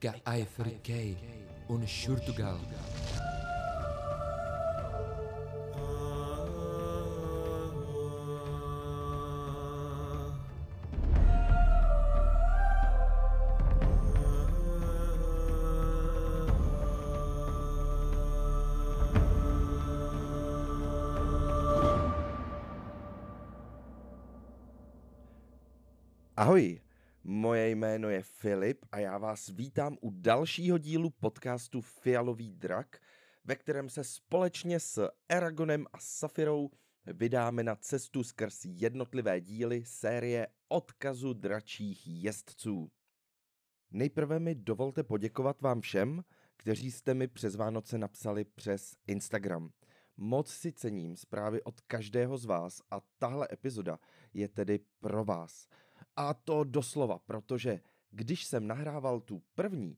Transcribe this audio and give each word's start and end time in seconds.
كأيثر 0.00 0.68
كي 0.84 1.16
ونشورتغال 1.68 2.58
je 28.20 28.24
Filip 28.24 28.84
a 28.92 28.98
já 28.98 29.18
vás 29.18 29.48
vítám 29.48 29.96
u 30.00 30.10
dalšího 30.10 30.78
dílu 30.78 31.10
podcastu 31.10 31.80
Fialový 31.80 32.52
drak, 32.52 33.00
ve 33.44 33.56
kterém 33.56 33.88
se 33.88 34.04
společně 34.04 34.80
s 34.80 35.08
Eragonem 35.28 35.86
a 35.92 35.98
Safirou 35.98 36.70
vydáme 37.06 37.62
na 37.62 37.76
cestu 37.76 38.24
skrz 38.24 38.64
jednotlivé 38.64 39.40
díly 39.40 39.84
série 39.84 40.46
Odkazu 40.68 41.32
dračích 41.32 42.02
jezdců. 42.06 42.90
Nejprve 43.90 44.38
mi 44.38 44.54
dovolte 44.54 45.02
poděkovat 45.02 45.60
vám 45.60 45.80
všem, 45.80 46.24
kteří 46.56 46.90
jste 46.90 47.14
mi 47.14 47.28
přes 47.28 47.56
Vánoce 47.56 47.98
napsali 47.98 48.44
přes 48.44 48.96
Instagram. 49.06 49.70
Moc 50.16 50.48
si 50.48 50.72
cením 50.72 51.16
zprávy 51.16 51.62
od 51.62 51.80
každého 51.80 52.38
z 52.38 52.44
vás 52.44 52.82
a 52.90 53.00
tahle 53.18 53.48
epizoda 53.52 53.98
je 54.34 54.48
tedy 54.48 54.80
pro 54.98 55.24
vás. 55.24 55.68
A 56.16 56.34
to 56.34 56.64
doslova, 56.64 57.18
protože 57.18 57.80
když 58.10 58.44
jsem 58.44 58.66
nahrával 58.66 59.20
tu 59.20 59.42
první, 59.54 59.96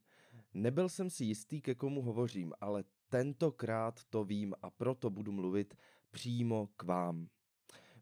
nebyl 0.55 0.89
jsem 0.89 1.11
si 1.11 1.25
jistý, 1.25 1.61
ke 1.61 1.75
komu 1.75 2.03
hovořím, 2.03 2.53
ale 2.61 2.85
tentokrát 3.09 4.05
to 4.11 4.25
vím 4.25 4.55
a 4.63 4.71
proto 4.71 5.11
budu 5.11 5.33
mluvit 5.33 5.75
přímo 6.11 6.69
k 6.77 6.83
vám. 6.83 7.29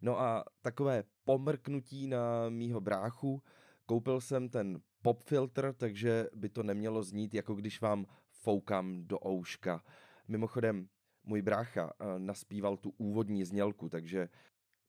No 0.02 0.20
a 0.20 0.44
takové 0.62 1.04
pomrknutí 1.24 2.06
na 2.06 2.48
mýho 2.48 2.80
bráchu, 2.80 3.42
koupil 3.86 4.20
jsem 4.20 4.48
ten 4.48 4.80
pop 5.02 5.22
filtr, 5.22 5.74
takže 5.76 6.26
by 6.34 6.48
to 6.48 6.62
nemělo 6.62 7.02
znít, 7.02 7.34
jako 7.34 7.54
když 7.54 7.80
vám 7.80 8.06
foukám 8.30 9.04
do 9.06 9.18
ouška. 9.26 9.84
Mimochodem, 10.28 10.88
můj 11.24 11.42
brácha 11.42 11.92
eh, 11.92 12.18
naspíval 12.18 12.76
tu 12.76 12.90
úvodní 12.90 13.44
znělku, 13.44 13.88
takže 13.88 14.28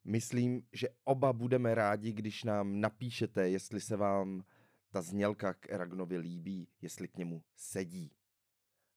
myslím, 0.04 0.62
že 0.72 0.88
oba 1.04 1.32
budeme 1.32 1.74
rádi, 1.74 2.12
když 2.12 2.44
nám 2.44 2.80
napíšete, 2.80 3.48
jestli 3.48 3.80
se 3.80 3.96
vám 3.96 4.44
ta 4.92 5.02
znělka 5.02 5.54
k 5.54 5.70
Eragnovi 5.70 6.18
líbí, 6.18 6.68
jestli 6.80 7.08
k 7.08 7.16
němu 7.16 7.42
sedí. 7.54 8.12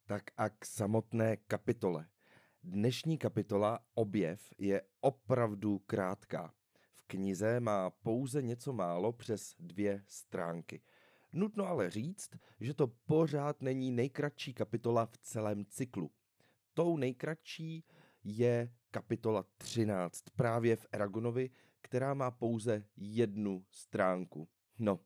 Tak 0.05 0.23
a 0.37 0.49
k 0.49 0.65
samotné 0.65 1.37
kapitole. 1.37 2.07
Dnešní 2.63 3.17
kapitola 3.17 3.79
Objev 3.93 4.53
je 4.57 4.81
opravdu 4.99 5.79
krátká. 5.79 6.53
V 6.93 7.03
knize 7.07 7.59
má 7.59 7.89
pouze 7.89 8.41
něco 8.41 8.73
málo 8.73 9.13
přes 9.13 9.55
dvě 9.59 10.03
stránky. 10.07 10.81
Nutno 11.33 11.67
ale 11.67 11.89
říct, 11.89 12.29
že 12.59 12.73
to 12.73 12.87
pořád 12.87 13.61
není 13.61 13.91
nejkratší 13.91 14.53
kapitola 14.53 15.05
v 15.05 15.17
celém 15.17 15.65
cyklu. 15.65 16.11
Tou 16.73 16.97
nejkratší 16.97 17.85
je 18.23 18.73
kapitola 18.91 19.45
13 19.57 20.23
právě 20.35 20.75
v 20.75 20.87
Eragonovi, 20.91 21.49
která 21.81 22.13
má 22.13 22.31
pouze 22.31 22.85
jednu 22.97 23.65
stránku. 23.69 24.47
No, 24.79 24.99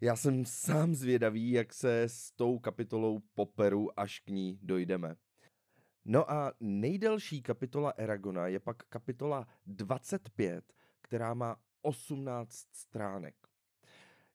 já 0.00 0.16
jsem 0.16 0.44
sám 0.44 0.94
zvědavý, 0.94 1.50
jak 1.50 1.72
se 1.72 2.02
s 2.02 2.30
tou 2.32 2.58
kapitolou 2.58 3.18
poperu, 3.34 4.00
až 4.00 4.20
k 4.20 4.30
ní 4.30 4.58
dojdeme. 4.62 5.16
No 6.04 6.30
a 6.30 6.52
nejdelší 6.60 7.42
kapitola 7.42 7.90
Eragona 7.90 8.46
je 8.46 8.60
pak 8.60 8.76
kapitola 8.82 9.46
25, 9.66 10.72
která 11.00 11.34
má 11.34 11.56
18 11.82 12.66
stránek. 12.72 13.34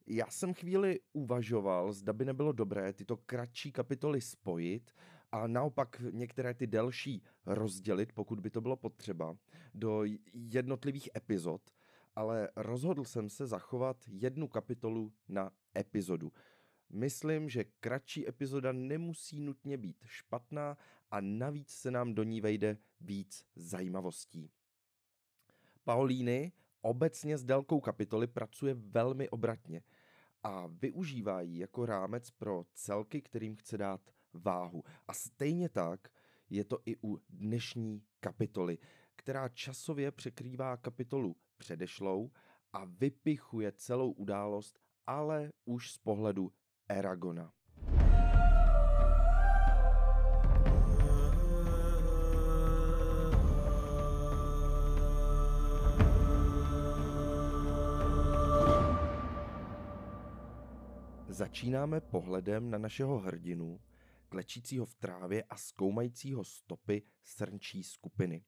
Já 0.08 0.26
jsem 0.30 0.54
chvíli 0.54 1.00
uvažoval, 1.14 1.94
zda 1.94 2.14
by 2.14 2.26
nebylo 2.26 2.52
dobré 2.52 2.94
tyto 2.94 3.18
kratší 3.18 3.72
kapitoly 3.72 4.22
spojit 4.22 4.92
a 5.32 5.48
naopak 5.48 6.02
některé 6.12 6.54
ty 6.54 6.68
delší 6.68 7.24
rozdělit, 7.46 8.14
pokud 8.14 8.40
by 8.40 8.50
to 8.50 8.62
bylo 8.62 8.76
potřeba, 8.76 9.38
do 9.74 10.04
jednotlivých 10.34 11.10
epizod, 11.16 11.62
ale 12.16 12.50
rozhodl 12.56 13.04
jsem 13.04 13.30
se 13.30 13.48
zachovat 13.48 13.98
jednu 14.08 14.48
kapitolu 14.48 15.14
na 15.28 15.52
epizodu. 15.78 16.32
Myslím, 16.90 17.50
že 17.50 17.64
kratší 17.64 18.28
epizoda 18.28 18.72
nemusí 18.72 19.42
nutně 19.42 19.78
být 19.78 20.04
špatná 20.06 20.78
a 21.12 21.22
navíc 21.22 21.70
se 21.70 21.92
nám 21.92 22.14
do 22.14 22.24
ní 22.24 22.42
vejde 22.42 22.78
víc 23.02 23.46
zajímavostí. 23.56 24.52
Paulíny 25.84 26.52
obecně 26.82 27.38
s 27.38 27.44
délkou 27.44 27.80
kapitoly 27.80 28.28
pracuje 28.28 28.74
velmi 28.74 29.30
obratně 29.30 29.82
a 30.44 30.68
využívá 30.68 31.42
ji 31.42 31.60
jako 31.60 31.86
rámec 31.86 32.32
pro 32.32 32.66
celky, 32.74 33.22
kterým 33.22 33.56
chce 33.56 33.78
dát 33.78 34.02
váhu. 34.34 34.84
A 35.08 35.14
stejně 35.14 35.70
tak 35.70 36.08
je 36.50 36.64
to 36.64 36.80
i 36.86 36.96
u 37.04 37.20
dnešní 37.30 38.04
kapitoly, 38.20 38.78
která 39.16 39.50
časově 39.50 40.12
překrývá 40.12 40.78
kapitolu 40.78 41.36
předešlou 41.58 42.32
a 42.74 42.86
vypichuje 42.86 43.72
celou 43.72 44.12
událost, 44.12 44.80
ale 45.08 45.50
už 45.66 45.92
z 45.92 45.98
pohledu 45.98 46.52
Eragona. 46.90 47.54
Začínáme 61.28 62.02
pohledem 62.02 62.70
na 62.70 62.78
našeho 62.78 63.20
hrdinu, 63.20 63.80
klečícího 64.30 64.86
v 64.86 64.96
trávě 64.96 65.44
a 65.44 65.58
zkoumajícího 65.58 66.44
stopy 66.44 67.04
srnčí 67.24 67.84
skupiny. 67.84 68.46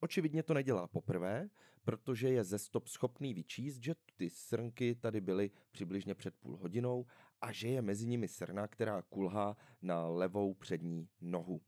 Očividně 0.00 0.42
to 0.42 0.54
nedělá 0.54 0.86
poprvé, 0.86 1.48
protože 1.84 2.28
je 2.28 2.44
ze 2.44 2.58
stop 2.58 2.88
schopný 2.88 3.34
vyčíst, 3.34 3.82
že 3.82 3.94
ty 4.16 4.30
srnky 4.30 4.94
tady 4.94 5.20
byly 5.20 5.50
přibližně 5.70 6.14
před 6.14 6.34
půl 6.34 6.56
hodinou 6.56 7.06
a 7.40 7.52
že 7.52 7.68
je 7.68 7.82
mezi 7.82 8.06
nimi 8.06 8.28
srna, 8.28 8.68
která 8.68 9.02
kulhá 9.02 9.56
na 9.82 10.06
levou 10.06 10.54
přední 10.54 11.08
nohu. 11.20 11.60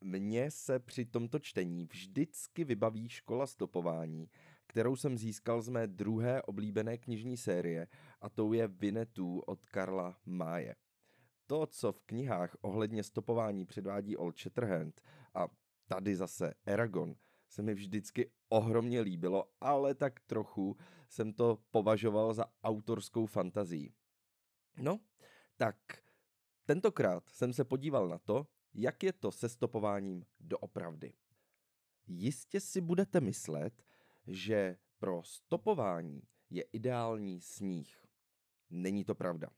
Mně 0.00 0.50
se 0.50 0.78
při 0.78 1.04
tomto 1.04 1.38
čtení 1.38 1.84
vždycky 1.84 2.64
vybaví 2.64 3.08
škola 3.08 3.46
stopování, 3.46 4.30
kterou 4.66 4.96
jsem 4.96 5.18
získal 5.18 5.62
z 5.62 5.68
mé 5.68 5.86
druhé 5.86 6.42
oblíbené 6.42 6.98
knižní 6.98 7.36
série 7.36 7.86
a 8.20 8.28
tou 8.28 8.52
je 8.52 8.68
Vinetu 8.68 9.38
od 9.38 9.66
Karla 9.66 10.18
Máje. 10.26 10.74
To, 11.46 11.66
co 11.66 11.92
v 11.92 12.02
knihách 12.02 12.56
ohledně 12.60 13.02
stopování 13.02 13.66
předvádí 13.66 14.16
Old 14.16 14.38
Shatterhand 14.38 15.02
a 15.34 15.48
tady 15.86 16.16
zase 16.16 16.54
Eragon, 16.66 17.16
se 17.48 17.62
mi 17.62 17.74
vždycky 17.74 18.30
ohromně 18.48 19.00
líbilo, 19.00 19.52
ale 19.60 19.94
tak 19.94 20.20
trochu 20.20 20.76
jsem 21.08 21.32
to 21.32 21.58
považoval 21.70 22.34
za 22.34 22.44
autorskou 22.62 23.26
fantazii. 23.26 23.92
No, 24.78 25.00
tak 25.56 25.76
tentokrát 26.64 27.30
jsem 27.30 27.52
se 27.52 27.64
podíval 27.64 28.08
na 28.08 28.18
to, 28.18 28.46
jak 28.74 29.02
je 29.02 29.12
to 29.12 29.32
se 29.32 29.48
stopováním 29.48 30.24
doopravdy. 30.40 31.12
Jistě 32.06 32.60
si 32.60 32.80
budete 32.80 33.20
myslet, 33.20 33.82
že 34.26 34.76
pro 34.98 35.22
stopování 35.22 36.22
je 36.50 36.62
ideální 36.62 37.40
sníh. 37.40 38.06
Není 38.70 39.04
to 39.04 39.14
pravda. 39.14 39.48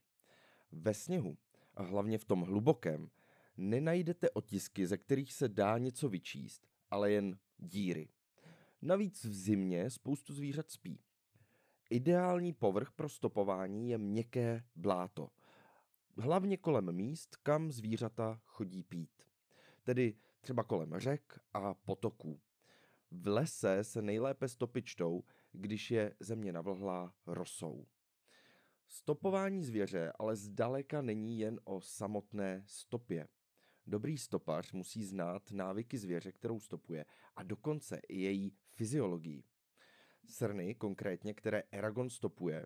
Ve 0.71 0.93
sněhu, 0.93 1.37
a 1.73 1.83
hlavně 1.83 2.17
v 2.17 2.25
tom 2.25 2.41
hlubokém, 2.41 3.09
nenajdete 3.57 4.29
otisky, 4.29 4.87
ze 4.87 4.97
kterých 4.97 5.33
se 5.33 5.47
dá 5.47 5.77
něco 5.77 6.09
vyčíst, 6.09 6.67
ale 6.91 7.11
jen 7.11 7.37
díry. 7.57 8.09
Navíc 8.81 9.25
v 9.25 9.33
zimě 9.33 9.89
spoustu 9.89 10.33
zvířat 10.33 10.71
spí. 10.71 10.99
Ideální 11.89 12.53
povrch 12.53 12.91
pro 12.91 13.09
stopování 13.09 13.89
je 13.89 13.97
měkké 13.97 14.63
bláto, 14.75 15.29
hlavně 16.17 16.57
kolem 16.57 16.91
míst, 16.91 17.35
kam 17.35 17.71
zvířata 17.71 18.41
chodí 18.45 18.83
pít. 18.83 19.23
Tedy 19.83 20.15
třeba 20.41 20.63
kolem 20.63 20.99
řek 20.99 21.39
a 21.53 21.73
potoků. 21.73 22.41
V 23.11 23.27
lese 23.27 23.83
se 23.83 24.01
nejlépe 24.01 24.47
stopy 24.47 24.81
čtou, 24.81 25.23
když 25.51 25.91
je 25.91 26.15
země 26.19 26.53
navlhlá 26.53 27.13
rosou. 27.25 27.85
Stopování 28.87 29.63
zvěře 29.63 30.11
ale 30.19 30.35
zdaleka 30.35 31.01
není 31.01 31.39
jen 31.39 31.59
o 31.63 31.81
samotné 31.81 32.63
stopě. 32.65 33.27
Dobrý 33.87 34.17
stopař 34.17 34.71
musí 34.71 35.03
znát 35.03 35.51
návyky 35.51 35.97
zvěře, 35.97 36.31
kterou 36.31 36.59
stopuje, 36.59 37.05
a 37.35 37.43
dokonce 37.43 38.01
i 38.07 38.21
její 38.21 38.53
fyziologii. 38.75 39.43
Srny, 40.25 40.75
konkrétně, 40.75 41.33
které 41.33 41.63
Eragon 41.71 42.09
stopuje, 42.09 42.65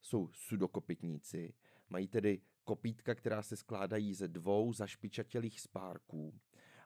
jsou 0.00 0.28
sudokopitníci, 0.32 1.54
Mají 1.90 2.08
tedy 2.08 2.42
kopítka, 2.64 3.14
která 3.14 3.42
se 3.42 3.56
skládají 3.56 4.14
ze 4.14 4.28
dvou 4.28 4.72
zašpičatělých 4.72 5.60
spárků. 5.60 6.40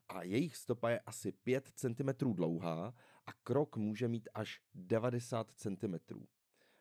A 0.09 0.23
jejich 0.23 0.57
stopa 0.57 0.91
je 0.91 1.01
asi 1.01 1.33
5 1.33 1.73
cm 1.75 2.33
dlouhá 2.35 2.95
a 3.27 3.33
krok 3.33 3.77
může 3.77 4.09
mít 4.09 4.29
až 4.35 4.61
90 4.75 5.53
cm. 5.57 5.95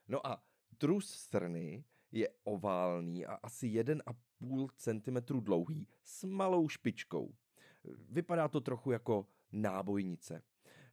No 0.08 0.28
a 0.28 0.44
trus 0.78 1.10
strny 1.10 1.86
je 2.14 2.30
oválný 2.44 3.26
a 3.26 3.34
asi 3.34 3.68
1,5 3.68 4.70
cm 4.76 5.40
dlouhý 5.40 5.88
s 6.04 6.24
malou 6.24 6.70
špičkou. 6.70 7.36
Vypadá 8.10 8.48
to 8.48 8.62
trochu 8.62 8.92
jako 8.92 9.28
nábojnice. 9.52 10.44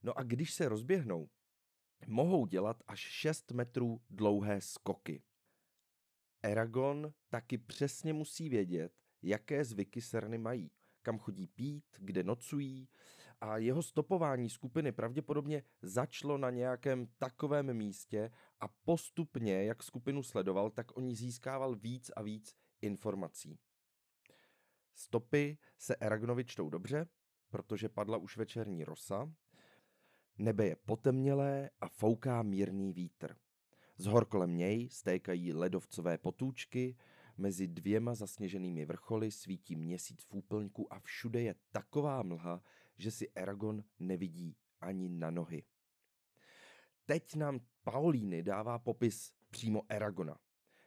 No 0.03 0.19
a 0.19 0.23
když 0.23 0.55
se 0.55 0.69
rozběhnou, 0.69 1.31
mohou 2.07 2.47
dělat 2.47 2.83
až 2.87 3.01
6 3.01 3.53
metrů 3.53 4.01
dlouhé 4.11 4.61
skoky. 4.61 5.23
Eragon 6.43 7.13
taky 7.29 7.59
přesně 7.59 8.13
musí 8.13 8.49
vědět, 8.49 8.93
jaké 9.23 9.65
zvyky 9.65 10.01
srny 10.01 10.39
mají, 10.39 10.71
kam 11.03 11.19
chodí 11.19 11.47
pít, 11.47 11.85
kde 11.99 12.23
nocují 12.23 12.89
a 13.41 13.57
jeho 13.57 13.83
stopování 13.83 14.51
skupiny 14.51 14.93
pravděpodobně 14.93 15.63
začalo 15.83 16.39
na 16.39 16.51
nějakém 16.51 17.07
takovém 17.19 17.75
místě 17.75 18.31
a 18.61 18.69
postupně, 18.69 19.65
jak 19.65 19.83
skupinu 19.83 20.23
sledoval, 20.23 20.71
tak 20.71 20.97
o 20.97 21.01
ní 21.01 21.17
získával 21.17 21.77
víc 21.77 22.11
a 22.17 22.23
víc 22.23 22.57
informací. 22.83 23.59
Stopy 24.95 25.59
se 25.79 25.97
Eragonovi 25.97 26.45
čtou 26.45 26.71
dobře, 26.71 27.07
protože 27.51 27.89
padla 27.89 28.19
už 28.19 28.37
večerní 28.37 28.85
rosa, 28.85 29.33
nebe 30.39 30.67
je 30.67 30.77
potemnělé 30.77 31.71
a 31.81 31.89
fouká 31.89 32.43
mírný 32.43 32.93
vítr. 32.93 33.37
Z 33.97 34.07
hor 34.07 34.25
kolem 34.25 34.57
něj 34.57 34.89
stékají 34.89 35.53
ledovcové 35.53 36.19
potůčky, 36.19 36.97
mezi 37.37 37.69
dvěma 37.69 38.15
zasněženými 38.15 38.85
vrcholy 38.85 39.31
svítí 39.31 39.77
měsíc 39.77 40.25
v 40.25 40.35
úplňku 40.35 40.93
a 40.93 41.01
všude 41.01 41.43
je 41.43 41.55
taková 41.73 42.23
mlha, 42.23 42.63
že 43.01 43.11
si 43.11 43.33
Eragon 43.35 43.85
nevidí 43.99 44.57
ani 44.81 45.09
na 45.09 45.31
nohy. 45.31 45.65
Teď 47.05 47.35
nám 47.35 47.61
Paulíny 47.85 48.43
dává 48.43 48.79
popis 48.79 49.33
přímo 49.51 49.83
Eragona. 49.89 50.39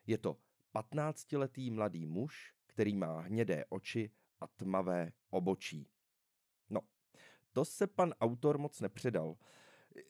Je 0.08 0.18
to 0.18 0.38
15-letý 0.76 1.72
mladý 1.72 2.06
muž, 2.06 2.54
který 2.66 2.96
má 2.96 3.22
hnědé 3.22 3.66
oči 3.70 4.12
a 4.40 4.48
tmavé 4.48 5.12
obočí. 5.30 5.90
No, 6.70 6.82
to 7.52 7.66
se 7.66 7.88
pan 7.88 8.14
autor 8.22 8.58
moc 8.58 8.82
nepředal. 8.82 9.36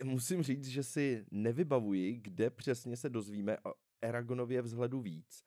Musím 0.04 0.44
říct, 0.44 0.68
že 0.68 0.84
si 0.84 1.26
nevybavuji, 1.32 2.18
kde 2.18 2.50
přesně 2.50 2.98
se 2.98 3.10
dozvíme 3.10 3.58
o 3.60 3.74
Eragonově 4.02 4.62
vzhledu 4.62 5.02
víc. 5.02 5.44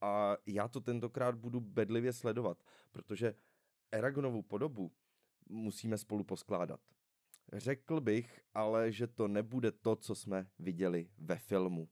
A 0.00 0.36
já 0.46 0.68
to 0.68 0.80
tentokrát 0.80 1.34
budu 1.34 1.60
bedlivě 1.60 2.12
sledovat, 2.12 2.64
protože 2.92 3.34
Eragonovu 3.92 4.42
podobu 4.42 4.92
musíme 5.48 5.98
spolu 5.98 6.24
poskládat. 6.24 6.80
Řekl 7.52 8.00
bych 8.00 8.40
ale, 8.54 8.92
že 8.92 9.06
to 9.06 9.28
nebude 9.28 9.72
to, 9.72 9.96
co 9.96 10.14
jsme 10.14 10.50
viděli 10.58 11.10
ve 11.18 11.38
filmu. 11.38 11.88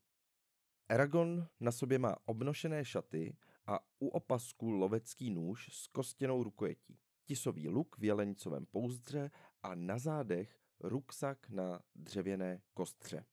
Eragon 0.88 1.48
na 1.60 1.72
sobě 1.72 1.98
má 1.98 2.16
obnošené 2.24 2.84
šaty 2.84 3.36
a 3.66 3.80
u 3.98 4.08
opasku 4.08 4.70
lovecký 4.70 5.30
nůž 5.30 5.68
s 5.72 5.86
kostěnou 5.86 6.42
rukojetí, 6.42 6.98
tisový 7.24 7.68
luk 7.68 7.98
v 7.98 8.04
jelenicovém 8.04 8.66
pouzdře 8.66 9.30
a 9.62 9.74
na 9.74 9.98
zádech 9.98 10.58
ruksak 10.80 11.50
na 11.50 11.80
dřevěné 11.94 12.62
kostře. 12.74 13.24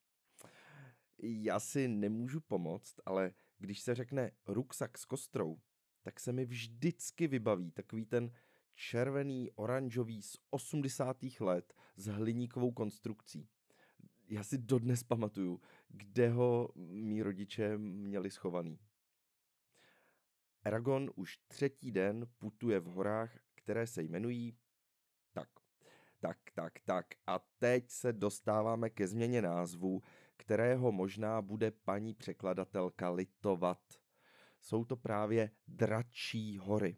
Já 1.23 1.59
si 1.59 1.87
nemůžu 1.87 2.41
pomoct, 2.41 2.95
ale 3.05 3.33
když 3.57 3.79
se 3.79 3.95
řekne 3.95 4.31
ruksak 4.47 4.97
s 4.97 5.05
kostrou, 5.05 5.59
tak 6.01 6.19
se 6.19 6.33
mi 6.33 6.45
vždycky 6.45 7.27
vybaví 7.27 7.71
takový 7.71 8.05
ten 8.05 8.31
červený, 8.75 9.51
oranžový 9.51 10.21
z 10.21 10.37
80. 10.49 11.17
let 11.39 11.73
s 11.95 12.05
hliníkovou 12.05 12.71
konstrukcí. 12.71 13.49
Já 14.27 14.43
si 14.43 14.57
dodnes 14.57 15.03
pamatuju, 15.03 15.61
kde 15.87 16.29
ho 16.29 16.69
mý 16.75 17.23
rodiče 17.23 17.77
měli 17.77 18.31
schovaný. 18.31 18.79
Aragon 20.63 21.11
už 21.15 21.37
třetí 21.47 21.91
den 21.91 22.27
putuje 22.37 22.79
v 22.79 22.85
horách, 22.85 23.39
které 23.55 23.87
se 23.87 24.03
jmenují 24.03 24.57
tak, 25.33 25.49
tak, 26.19 26.37
tak, 26.53 26.73
tak. 26.85 27.05
A 27.27 27.39
teď 27.57 27.89
se 27.89 28.13
dostáváme 28.13 28.89
ke 28.89 29.07
změně 29.07 29.41
názvu, 29.41 30.01
kterého 30.37 30.91
možná 30.91 31.41
bude 31.41 31.71
paní 31.71 32.13
překladatelka 32.13 33.09
litovat. 33.09 33.81
Jsou 34.61 34.85
to 34.85 34.95
právě 34.95 35.51
Dračí 35.67 36.57
hory. 36.57 36.97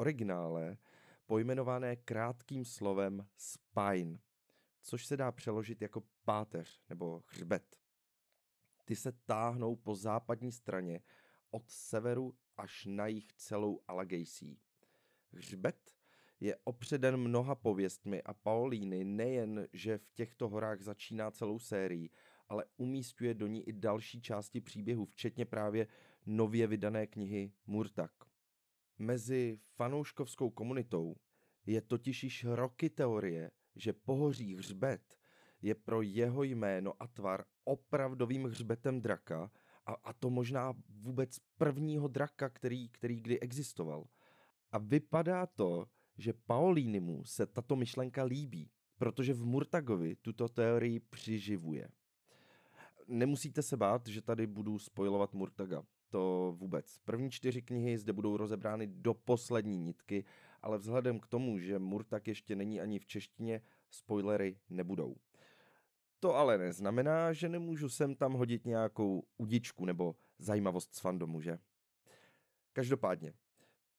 Originále 0.00 0.76
pojmenované 1.26 1.96
krátkým 1.96 2.64
slovem 2.64 3.26
spine, 3.36 4.18
což 4.82 5.06
se 5.06 5.16
dá 5.16 5.32
přeložit 5.32 5.82
jako 5.82 6.02
páteř 6.24 6.80
nebo 6.88 7.22
hřbet. 7.26 7.76
Ty 8.84 8.96
se 8.96 9.12
táhnou 9.12 9.76
po 9.76 9.94
západní 9.94 10.52
straně 10.52 11.00
od 11.50 11.70
severu 11.70 12.34
až 12.56 12.86
na 12.90 13.06
jich 13.06 13.32
celou 13.32 13.80
Alagejsí. 13.88 14.60
Hřbet 15.32 15.90
je 16.40 16.56
opředen 16.64 17.16
mnoha 17.16 17.54
pověstmi 17.54 18.22
a 18.22 18.34
Paulíny 18.34 19.04
nejen, 19.04 19.68
že 19.72 19.98
v 19.98 20.10
těchto 20.12 20.48
horách 20.48 20.80
začíná 20.80 21.30
celou 21.30 21.58
sérii, 21.58 22.10
ale 22.48 22.64
umístuje 22.76 23.34
do 23.34 23.46
ní 23.46 23.68
i 23.68 23.72
další 23.72 24.22
části 24.22 24.60
příběhu, 24.60 25.04
včetně 25.04 25.44
právě 25.44 25.86
nově 26.26 26.66
vydané 26.66 27.06
knihy 27.06 27.52
Murtak. 27.66 28.27
Mezi 28.98 29.58
fanouškovskou 29.76 30.50
komunitou 30.50 31.16
je 31.66 31.80
totiž 31.80 32.24
již 32.24 32.44
roky 32.44 32.90
teorie, 32.90 33.50
že 33.76 33.92
pohoří 33.92 34.56
hřbet 34.56 35.18
je 35.62 35.74
pro 35.74 36.02
jeho 36.02 36.42
jméno 36.42 37.02
a 37.02 37.06
tvar 37.06 37.44
opravdovým 37.64 38.44
hřbetem 38.44 39.00
draka 39.00 39.50
a, 39.86 39.92
a 39.92 40.12
to 40.12 40.30
možná 40.30 40.74
vůbec 40.88 41.38
prvního 41.56 42.08
draka, 42.08 42.48
který, 42.48 42.88
který 42.88 43.20
kdy 43.20 43.40
existoval. 43.40 44.04
A 44.70 44.78
vypadá 44.78 45.46
to, 45.46 45.86
že 46.16 46.32
Paolínimu 46.32 47.24
se 47.24 47.46
tato 47.46 47.76
myšlenka 47.76 48.24
líbí, 48.24 48.70
protože 48.98 49.34
v 49.34 49.44
Murtagovi 49.44 50.16
tuto 50.16 50.48
teorii 50.48 51.00
přiživuje. 51.00 51.88
Nemusíte 53.08 53.62
se 53.62 53.76
bát, 53.76 54.06
že 54.06 54.22
tady 54.22 54.46
budu 54.46 54.78
spojovat 54.78 55.34
Murtaga. 55.34 55.82
To 56.08 56.54
vůbec. 56.56 56.98
První 56.98 57.30
čtyři 57.30 57.62
knihy 57.62 57.98
zde 57.98 58.12
budou 58.12 58.36
rozebrány 58.36 58.86
do 58.86 59.14
poslední 59.14 59.78
nitky, 59.78 60.24
ale 60.62 60.78
vzhledem 60.78 61.20
k 61.20 61.26
tomu, 61.26 61.58
že 61.58 61.78
Murtag 61.78 62.28
ještě 62.28 62.56
není 62.56 62.80
ani 62.80 62.98
v 62.98 63.06
češtině, 63.06 63.62
spoilery 63.90 64.58
nebudou. 64.70 65.16
To 66.20 66.34
ale 66.34 66.58
neznamená, 66.58 67.32
že 67.32 67.48
nemůžu 67.48 67.88
sem 67.88 68.14
tam 68.14 68.32
hodit 68.32 68.66
nějakou 68.66 69.26
udičku 69.36 69.84
nebo 69.84 70.16
zajímavost 70.38 70.94
z 70.94 71.00
fandomu, 71.00 71.40
že? 71.40 71.58
Každopádně, 72.72 73.32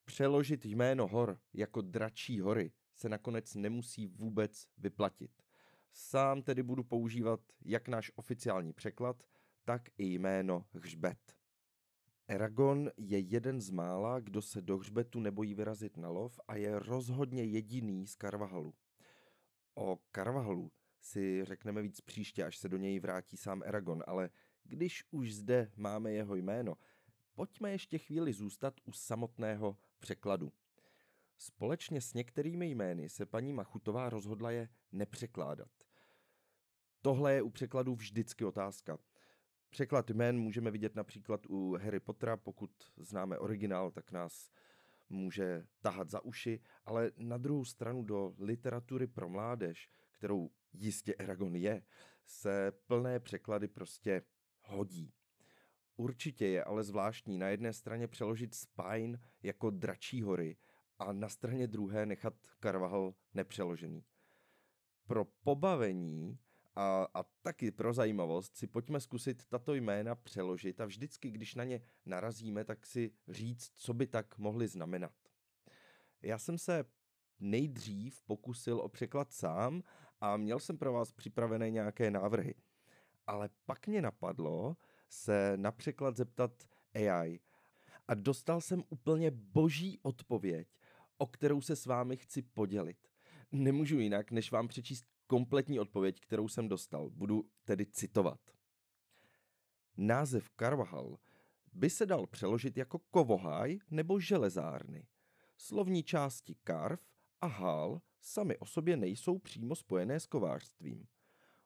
přeložit 0.06 0.66
jméno 0.66 1.08
hor 1.08 1.40
jako 1.54 1.82
dračí 1.82 2.40
hory 2.40 2.72
se 2.96 3.10
nakonec 3.10 3.56
nemusí 3.56 4.08
vůbec 4.08 4.68
vyplatit. 4.78 5.32
Sám 5.92 6.42
tedy 6.42 6.64
budu 6.64 6.84
používat 6.84 7.40
jak 7.66 7.88
náš 7.88 8.12
oficiální 8.16 8.74
překlad, 8.74 9.24
tak 9.64 9.90
i 9.98 10.06
jméno 10.06 10.66
hřbet. 10.72 11.39
Eragon 12.32 12.92
je 12.98 13.20
jeden 13.20 13.62
z 13.62 13.70
mála, 13.70 14.20
kdo 14.20 14.42
se 14.42 14.62
do 14.62 14.78
hřbetu 14.78 15.20
nebojí 15.20 15.54
vyrazit 15.54 15.98
na 15.98 16.10
lov 16.10 16.40
a 16.48 16.56
je 16.56 16.80
rozhodně 16.80 17.44
jediný 17.44 18.08
z 18.08 18.16
Karvahalu. 18.16 18.74
O 19.76 20.00
Karvahalu 20.12 20.72
si 21.02 21.46
řekneme 21.46 21.82
víc 21.82 22.02
příště, 22.02 22.44
až 22.44 22.58
se 22.58 22.70
do 22.70 22.78
něj 22.78 23.00
vrátí 23.00 23.38
sám 23.38 23.64
Eragon, 23.66 24.04
ale 24.08 24.30
když 24.64 25.04
už 25.12 25.34
zde 25.34 25.72
máme 25.76 26.12
jeho 26.12 26.36
jméno, 26.36 26.76
pojďme 27.36 27.72
ještě 27.72 27.98
chvíli 27.98 28.34
zůstat 28.34 28.74
u 28.86 28.92
samotného 28.92 29.78
překladu. 30.00 30.52
Společně 31.38 32.02
s 32.02 32.14
některými 32.14 32.70
jmény 32.70 33.10
se 33.10 33.26
paní 33.26 33.54
Machutová 33.54 34.10
rozhodla 34.10 34.52
je 34.52 34.70
nepřekládat. 34.92 35.72
Tohle 37.02 37.34
je 37.34 37.42
u 37.42 37.50
překladu 37.50 37.96
vždycky 37.96 38.46
otázka. 38.46 38.98
Překlad 39.70 40.10
jmén 40.10 40.40
můžeme 40.40 40.72
vidět 40.72 40.96
například 40.96 41.46
u 41.46 41.78
Harry 41.82 42.00
Pottera, 42.00 42.38
pokud 42.38 42.72
známe 42.98 43.40
originál, 43.40 43.92
tak 43.92 44.12
nás 44.12 44.52
může 45.10 45.68
tahat 45.82 46.10
za 46.10 46.26
uši, 46.26 46.62
ale 46.86 47.12
na 47.18 47.38
druhou 47.38 47.66
stranu 47.66 48.04
do 48.04 48.34
literatury 48.40 49.08
pro 49.08 49.30
mládež, 49.30 49.90
kterou 50.12 50.50
jistě 50.74 51.16
Eragon 51.20 51.56
je, 51.56 51.84
se 52.26 52.72
plné 52.88 53.20
překlady 53.20 53.68
prostě 53.68 54.22
hodí. 54.64 55.14
Určitě 55.96 56.48
je 56.48 56.64
ale 56.64 56.84
zvláštní 56.84 57.38
na 57.38 57.48
jedné 57.48 57.74
straně 57.74 58.08
přeložit 58.08 58.56
Spine 58.56 59.20
jako 59.44 59.70
dračí 59.70 60.22
hory 60.22 60.58
a 61.00 61.14
na 61.14 61.30
straně 61.30 61.68
druhé 61.68 62.06
nechat 62.06 62.34
Carvahal 62.62 63.14
nepřeložený. 63.34 64.04
Pro 65.08 65.26
pobavení 65.26 66.40
A, 66.76 67.08
a 67.14 67.24
taky 67.24 67.72
pro 67.72 67.94
zajímavost 67.94 68.58
si 68.58 68.68
pojďme 68.68 69.00
zkusit 69.00 69.46
tato 69.46 69.74
jména 69.74 70.16
přeložit 70.16 70.82
a 70.82 70.86
vždycky, 70.86 71.32
když 71.32 71.56
na 71.56 71.64
ně 71.64 71.82
narazíme, 72.06 72.66
tak 72.66 72.86
si 72.86 73.12
říct, 73.28 73.72
co 73.76 73.94
by 73.94 74.08
tak 74.08 74.38
mohly 74.38 74.68
znamenat. 74.68 75.14
Já 76.22 76.38
jsem 76.38 76.58
se 76.58 76.86
nejdřív 77.40 78.22
pokusil 78.22 78.80
o 78.80 78.90
překlad 78.90 79.34
sám 79.34 79.84
a 80.22 80.38
měl 80.38 80.60
jsem 80.60 80.78
pro 80.78 80.94
vás 80.94 81.12
připravené 81.12 81.70
nějaké 81.70 82.12
návrhy. 82.12 82.56
Ale 83.28 83.50
pak 83.66 83.88
mě 83.88 84.02
napadlo 84.02 84.78
se 85.10 85.54
na 85.56 85.72
překlad 85.72 86.18
zeptat 86.18 86.52
AI 86.96 87.40
a 88.08 88.14
dostal 88.14 88.62
jsem 88.62 88.84
úplně 88.90 89.32
boží 89.32 90.00
odpověď, 90.02 90.68
o 91.18 91.28
kterou 91.28 91.62
se 91.62 91.76
s 91.76 91.86
vámi 91.86 92.18
chci 92.18 92.42
podělit. 92.42 93.08
Nemůžu 93.52 94.00
jinak, 94.00 94.32
než 94.32 94.52
vám 94.52 94.68
přečíst 94.68 95.06
kompletní 95.30 95.80
odpověď, 95.80 96.20
kterou 96.20 96.48
jsem 96.48 96.68
dostal. 96.68 97.10
Budu 97.10 97.44
tedy 97.64 97.86
citovat. 97.86 98.40
Název 99.98 100.50
Carvajal 100.60 101.18
by 101.74 101.90
se 101.90 102.06
dal 102.06 102.28
přeložit 102.28 102.78
jako 102.78 103.00
kovoháj 103.00 103.80
nebo 103.92 104.20
železárny. 104.20 105.08
Slovní 105.58 106.04
části 106.04 106.56
karv 106.64 107.00
a 107.42 107.48
hál 107.48 108.02
sami 108.22 108.58
o 108.58 108.66
sobě 108.66 108.98
nejsou 108.98 109.40
přímo 109.40 109.76
spojené 109.76 110.20
s 110.20 110.26
kovářstvím. 110.26 111.08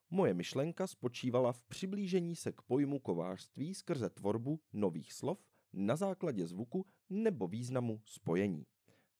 Moje 0.10 0.34
myšlenka 0.34 0.88
spočívala 0.88 1.54
v 1.54 1.64
přiblížení 1.64 2.36
se 2.36 2.52
k 2.52 2.62
pojmu 2.62 3.00
kovářství 3.00 3.76
skrze 3.76 4.10
tvorbu 4.10 4.60
nových 4.74 5.14
slov 5.14 5.46
na 5.74 5.96
základě 5.96 6.48
zvuku 6.48 6.86
nebo 7.10 7.48
významu 7.48 8.02
spojení. 8.06 8.66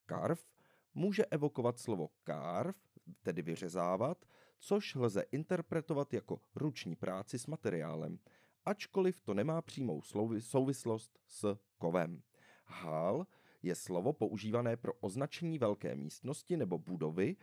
Karv 0.06 0.46
může 0.94 1.24
evokovat 1.24 1.78
slovo 1.78 2.08
kárv, 2.24 2.74
tedy 3.22 3.42
vyřezávat, 3.42 4.24
což 4.58 4.94
lze 4.94 5.22
interpretovat 5.32 6.14
jako 6.14 6.40
ruční 6.54 6.96
práci 6.96 7.38
s 7.38 7.46
materiálem, 7.46 8.18
ačkoliv 8.64 9.20
to 9.20 9.34
nemá 9.34 9.62
přímou 9.62 10.02
souvislost 10.38 11.18
s 11.26 11.58
kovem. 11.78 12.22
Hál 12.64 13.26
je 13.62 13.74
slovo 13.74 14.12
používané 14.12 14.76
pro 14.76 14.92
označení 15.00 15.58
velké 15.58 15.96
místnosti 15.96 16.56
nebo 16.56 16.78
budovy 16.78 17.36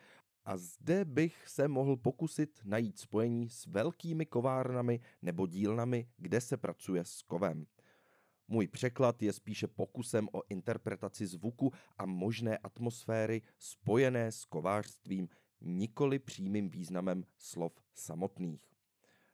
a 0.46 0.58
zde 0.58 1.06
bych 1.06 1.48
se 1.48 1.68
mohl 1.68 1.98
pokusit 1.98 2.60
najít 2.64 3.00
spojení 3.00 3.50
s 3.50 3.66
velkými 3.66 4.26
kovárnami 4.26 5.00
nebo 5.22 5.48
dílnami, 5.48 6.10
kde 6.18 6.42
se 6.42 6.58
pracuje 6.58 7.06
s 7.06 7.22
kovem. 7.22 7.66
Můj 8.48 8.68
překlad 8.68 9.22
je 9.22 9.34
spíše 9.34 9.68
pokusem 9.68 10.28
o 10.32 10.42
interpretaci 10.50 11.28
zvuku 11.28 11.72
a 11.98 12.06
možné 12.06 12.58
atmosféry 12.58 13.42
spojené 13.60 14.32
s 14.32 14.46
kovářstvím, 14.46 15.30
nikoli 15.62 16.20
přímým 16.20 16.70
významem 16.70 17.24
slov 17.38 17.74
samotných. 17.94 18.72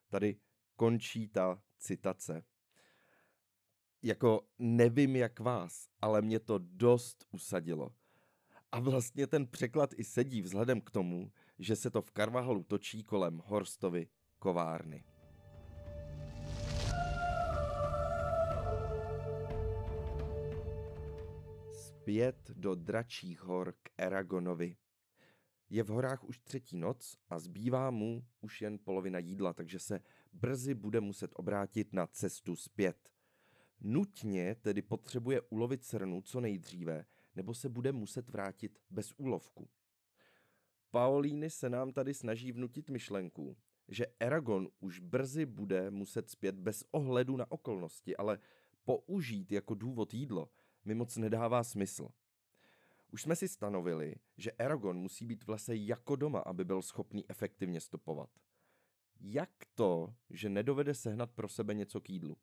Tady 0.10 0.36
končí 0.76 1.28
ta 1.28 1.62
citace. 1.78 2.44
Jako 4.02 4.48
nevím 4.60 5.16
jak 5.16 5.40
vás, 5.40 5.90
ale 6.02 6.22
mě 6.22 6.40
to 6.40 6.58
dost 6.58 7.26
usadilo. 7.32 7.96
A 8.72 8.80
vlastně 8.80 9.28
ten 9.28 9.48
překlad 9.48 9.90
i 9.98 10.04
sedí 10.04 10.42
vzhledem 10.42 10.82
k 10.82 10.92
tomu, 10.92 11.32
že 11.60 11.76
se 11.76 11.90
to 11.90 12.02
v 12.02 12.12
Karvahalu 12.12 12.64
točí 12.64 13.04
kolem 13.04 13.42
Horstovy 13.46 14.08
kovárny. 14.40 15.04
Zpět 21.72 22.52
do 22.56 22.76
dračích 22.76 23.42
hor 23.42 23.74
k 23.84 23.90
Eragonovi. 23.98 24.76
Je 25.70 25.84
v 25.84 25.88
horách 25.88 26.24
už 26.24 26.40
třetí 26.40 26.78
noc 26.78 27.18
a 27.30 27.40
zbývá 27.40 27.92
mu 27.92 28.26
už 28.42 28.62
jen 28.62 28.80
polovina 28.80 29.20
jídla, 29.20 29.54
takže 29.54 29.80
se 29.80 30.00
brzy 30.34 30.74
bude 30.74 31.02
muset 31.02 31.32
obrátit 31.34 31.94
na 31.94 32.08
cestu 32.08 32.56
zpět. 32.56 33.10
Nutně 33.82 34.56
tedy 34.56 34.82
potřebuje 34.82 35.42
ulovit 35.42 35.84
srnu 35.84 36.22
co 36.22 36.42
nejdříve, 36.42 37.06
nebo 37.36 37.54
se 37.54 37.70
bude 37.70 37.92
muset 37.92 38.30
vrátit 38.30 38.80
bez 38.90 39.14
úlovku. 39.18 39.70
Paolíny 40.92 41.50
se 41.50 41.70
nám 41.70 41.94
tady 41.94 42.14
snaží 42.14 42.52
vnutit 42.52 42.90
myšlenku, 42.90 43.58
že 43.88 44.06
Eragon 44.20 44.68
už 44.80 45.00
brzy 45.00 45.46
bude 45.46 45.92
muset 45.92 46.30
zpět 46.30 46.60
bez 46.60 46.84
ohledu 46.92 47.38
na 47.38 47.52
okolnosti, 47.52 48.18
ale 48.18 48.40
použít 48.86 49.52
jako 49.52 49.74
důvod 49.74 50.14
jídlo 50.14 50.50
mi 50.86 50.96
moc 50.96 51.18
nedává 51.18 51.64
smysl. 51.64 52.10
Už 53.12 53.22
jsme 53.22 53.36
si 53.36 53.48
stanovili, 53.48 54.16
že 54.38 54.52
Eragon 54.58 54.98
musí 54.98 55.26
být 55.26 55.44
v 55.44 55.50
lese 55.50 55.76
jako 55.76 56.16
doma, 56.16 56.40
aby 56.40 56.66
byl 56.66 56.82
schopný 56.82 57.30
efektivně 57.30 57.82
stopovat. 57.82 58.30
Jak 59.20 59.50
to, 59.76 60.16
že 60.30 60.50
nedovede 60.50 60.94
sehnat 60.94 61.32
pro 61.32 61.50
sebe 61.50 61.74
něco 61.74 62.02
k 62.02 62.10
jídlu? 62.10 62.38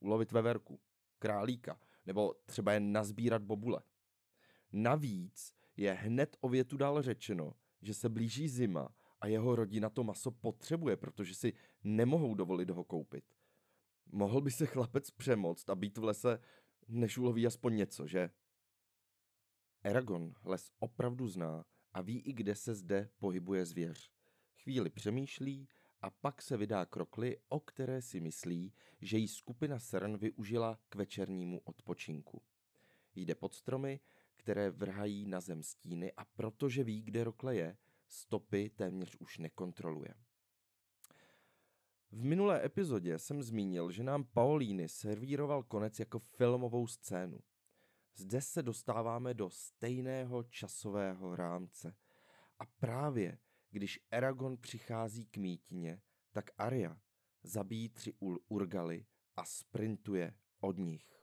Ulovit 0.00 0.32
veverku, 0.32 0.80
králíka, 1.18 1.80
nebo 2.06 2.34
třeba 2.46 2.72
jen 2.72 2.92
nazbírat 2.92 3.42
bobule. 3.42 3.82
Navíc 4.72 5.54
je 5.76 5.92
hned 5.92 6.36
o 6.40 6.48
větu 6.48 6.76
dál 6.76 7.02
řečeno, 7.02 7.54
že 7.82 7.94
se 7.94 8.08
blíží 8.08 8.48
zima 8.48 8.88
a 9.20 9.26
jeho 9.26 9.56
rodina 9.56 9.90
to 9.90 10.04
maso 10.04 10.30
potřebuje, 10.30 10.96
protože 10.96 11.34
si 11.34 11.52
nemohou 11.84 12.34
dovolit 12.34 12.70
ho 12.70 12.84
koupit. 12.84 13.24
Mohl 14.12 14.40
by 14.40 14.50
se 14.50 14.66
chlapec 14.66 15.10
přemoct 15.10 15.70
a 15.70 15.74
být 15.74 15.98
v 15.98 16.04
lese, 16.04 16.38
než 16.88 17.18
uloví 17.18 17.46
aspoň 17.46 17.76
něco, 17.76 18.06
že? 18.06 18.30
Eragon 19.82 20.34
les 20.44 20.70
opravdu 20.78 21.28
zná 21.28 21.64
a 21.92 22.00
ví 22.00 22.20
i 22.20 22.32
kde 22.32 22.54
se 22.54 22.74
zde 22.74 23.08
pohybuje 23.18 23.66
zvěř. 23.66 24.10
Chvíli 24.62 24.90
přemýšlí 24.90 25.68
a 26.00 26.10
pak 26.10 26.42
se 26.42 26.56
vydá 26.56 26.86
krokly, 26.86 27.38
o 27.48 27.60
které 27.60 28.02
si 28.02 28.20
myslí, 28.20 28.72
že 29.00 29.18
jí 29.18 29.28
skupina 29.28 29.78
Sern 29.78 30.16
využila 30.16 30.78
k 30.88 30.94
večernímu 30.94 31.60
odpočinku. 31.64 32.42
Jde 33.14 33.34
pod 33.34 33.54
stromy, 33.54 34.00
které 34.36 34.70
vrhají 34.70 35.26
na 35.26 35.40
zem 35.40 35.62
stíny 35.62 36.12
a 36.12 36.24
protože 36.24 36.84
ví, 36.84 37.02
kde 37.02 37.24
rokle 37.24 37.56
je, 37.56 37.76
stopy 38.08 38.70
téměř 38.70 39.16
už 39.18 39.38
nekontroluje. 39.38 40.14
V 42.12 42.24
minulé 42.24 42.64
epizodě 42.64 43.18
jsem 43.18 43.42
zmínil, 43.42 43.90
že 43.90 44.02
nám 44.02 44.24
Paolíny 44.24 44.88
servíroval 44.88 45.62
konec 45.62 45.98
jako 45.98 46.18
filmovou 46.18 46.86
scénu. 46.86 47.40
Zde 48.16 48.40
se 48.40 48.62
dostáváme 48.62 49.34
do 49.34 49.50
stejného 49.50 50.42
časového 50.42 51.36
rámce. 51.36 51.94
A 52.58 52.66
právě 52.66 53.38
když 53.70 54.00
Eragon 54.10 54.56
přichází 54.56 55.26
k 55.26 55.36
mítině, 55.36 56.02
tak 56.32 56.50
Arya 56.58 56.96
zabíjí 57.42 57.88
tři 57.88 58.12
Urgaly 58.48 59.06
a 59.36 59.44
sprintuje 59.44 60.34
od 60.60 60.78
nich. 60.78 61.20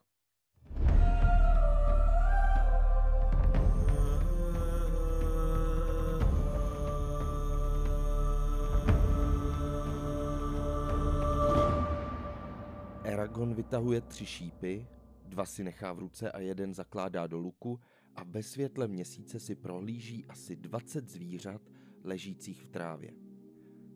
Eragon 13.03 13.53
vytahuje 13.53 14.01
tři 14.01 14.25
šípy, 14.25 14.87
dva 15.27 15.45
si 15.45 15.63
nechá 15.63 15.93
v 15.93 15.99
ruce 15.99 16.31
a 16.31 16.39
jeden 16.39 16.73
zakládá 16.73 17.27
do 17.27 17.37
luku 17.37 17.79
a 18.15 18.23
ve 18.23 18.43
světle 18.43 18.87
měsíce 18.87 19.39
si 19.39 19.55
prohlíží 19.55 20.25
asi 20.25 20.55
20 20.55 21.09
zvířat 21.09 21.61
ležících 22.03 22.63
v 22.63 22.69
trávě. 22.69 23.13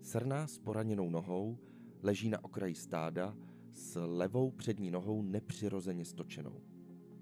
Srna 0.01 0.47
s 0.47 0.57
poraněnou 0.57 1.09
nohou 1.09 1.57
leží 2.03 2.29
na 2.29 2.43
okraji 2.43 2.75
stáda 2.75 3.37
s 3.73 4.05
levou 4.05 4.51
přední 4.51 4.91
nohou 4.91 5.21
nepřirozeně 5.21 6.05
stočenou. 6.05 6.61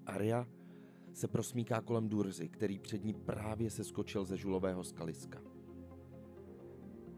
Aria 0.06 0.48
se 1.12 1.28
prosmíká 1.28 1.80
kolem 1.80 2.08
Durzy, 2.08 2.48
který 2.48 2.78
před 2.78 3.04
ní 3.04 3.14
právě 3.14 3.70
se 3.70 3.84
skočil 3.84 4.24
ze 4.24 4.36
žulového 4.36 4.84
skaliska. 4.84 5.42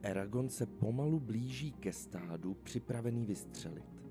Eragon 0.02 0.48
se 0.48 0.66
pomalu 0.66 1.20
blíží 1.20 1.72
ke 1.72 1.92
stádu, 1.92 2.54
připravený 2.54 3.26
vystřelit. 3.26 4.01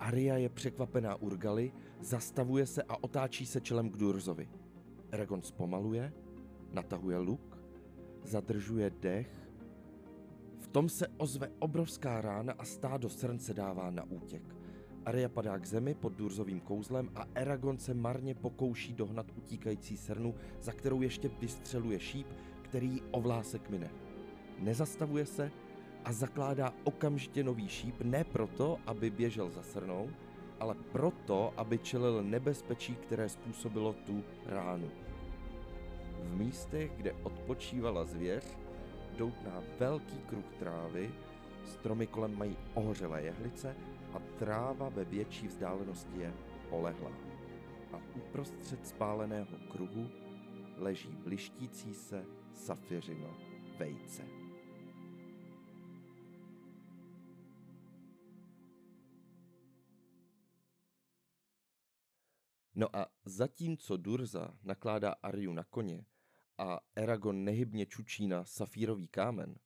Aria 0.00 0.36
je 0.36 0.48
překvapená 0.48 1.16
Urgali, 1.16 1.72
zastavuje 2.00 2.66
se 2.66 2.82
a 2.82 3.04
otáčí 3.04 3.46
se 3.46 3.60
čelem 3.60 3.90
k 3.90 3.96
Durzovi. 3.96 4.48
Eragon 5.10 5.42
zpomaluje, 5.42 6.12
natahuje 6.72 7.18
luk, 7.18 7.58
zadržuje 8.24 8.90
dech. 9.00 9.50
V 10.58 10.68
tom 10.68 10.88
se 10.88 11.08
ozve 11.16 11.50
obrovská 11.58 12.20
rána 12.20 12.52
a 12.58 12.64
stádo 12.64 13.08
srn 13.08 13.38
se 13.38 13.54
dává 13.54 13.90
na 13.90 14.04
útěk. 14.04 14.42
Aria 15.04 15.28
padá 15.28 15.58
k 15.58 15.66
zemi 15.66 15.94
pod 15.94 16.12
Durzovým 16.12 16.60
kouzlem 16.60 17.10
a 17.14 17.26
Eragon 17.34 17.78
se 17.78 17.94
marně 17.94 18.34
pokouší 18.34 18.92
dohnat 18.92 19.26
utíkající 19.36 19.96
srnu, 19.96 20.34
za 20.60 20.72
kterou 20.72 21.02
ještě 21.02 21.30
vystřeluje 21.40 22.00
šíp, 22.00 22.26
který 22.62 23.02
ovlásek 23.10 23.70
mine. 23.70 23.90
Nezastavuje 24.58 25.26
se, 25.26 25.50
a 26.04 26.12
zakládá 26.12 26.72
okamžitě 26.84 27.44
nový 27.44 27.68
šíp 27.68 27.94
ne 28.02 28.24
proto, 28.24 28.78
aby 28.86 29.10
běžel 29.10 29.50
za 29.50 29.62
srnou, 29.62 30.10
ale 30.60 30.74
proto, 30.92 31.52
aby 31.56 31.78
čelil 31.78 32.22
nebezpečí, 32.22 32.94
které 32.94 33.28
způsobilo 33.28 33.92
tu 33.92 34.24
ránu. 34.46 34.90
V 36.22 36.36
místech, 36.36 36.92
kde 36.96 37.12
odpočívala 37.22 38.04
zvěř, 38.04 38.44
doutná 39.16 39.62
velký 39.78 40.18
kruh 40.26 40.44
trávy, 40.58 41.10
Stromy 41.64 42.06
kolem 42.06 42.38
mají 42.38 42.56
ohořelé 42.74 43.22
jehlice 43.22 43.76
a 44.12 44.18
tráva 44.38 44.88
ve 44.88 45.04
větší 45.04 45.46
vzdálenosti 45.46 46.18
je 46.18 46.32
polehlá. 46.70 47.12
A 47.92 47.96
uprostřed 48.16 48.86
spáleného 48.86 49.46
kruhu 49.72 50.06
leží 50.76 51.08
blištící 51.08 51.94
se 51.94 52.24
safiřino 52.54 53.36
vejce. 53.78 54.39
No 62.80 62.96
a 62.96 63.06
zatímco 63.24 63.96
Durza 63.96 64.58
nakládá 64.62 65.12
Arju 65.12 65.52
na 65.52 65.64
koně 65.64 66.04
a 66.58 66.80
Eragon 66.96 67.44
nehybně 67.44 67.86
čučí 67.86 68.26
na 68.26 68.44
safírový 68.44 69.08
kámen, 69.08 69.58